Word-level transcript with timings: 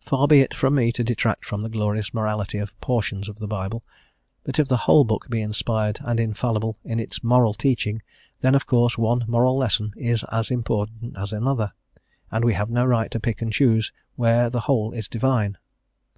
Far 0.00 0.26
be 0.26 0.40
it 0.40 0.54
from 0.54 0.76
me 0.76 0.92
to 0.92 1.04
detract 1.04 1.44
from 1.44 1.60
the 1.60 1.68
glorious 1.68 2.14
morality 2.14 2.56
of 2.56 2.80
portions 2.80 3.28
of 3.28 3.36
the 3.38 3.46
Bible; 3.46 3.84
but 4.42 4.58
if 4.58 4.66
the 4.66 4.78
whole 4.88 5.04
book 5.04 5.28
be 5.28 5.42
inspired 5.42 5.98
and 6.00 6.18
infallible 6.18 6.78
in 6.84 6.98
its 6.98 7.22
moral 7.22 7.52
teaching, 7.52 8.00
then, 8.40 8.54
of 8.54 8.64
course, 8.66 8.96
one 8.96 9.26
moral 9.28 9.58
lesson 9.58 9.92
is 9.98 10.24
as 10.32 10.50
important 10.50 11.18
as 11.18 11.34
another, 11.34 11.74
and 12.30 12.46
we 12.46 12.54
have 12.54 12.70
no 12.70 12.86
right 12.86 13.10
to 13.10 13.20
pick 13.20 13.42
and 13.42 13.52
choose 13.52 13.92
where 14.16 14.48
the 14.48 14.60
whole 14.60 14.92
is 14.94 15.06
divine. 15.06 15.58